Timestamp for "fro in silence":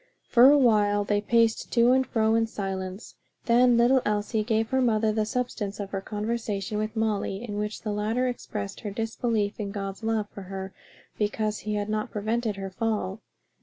2.07-3.13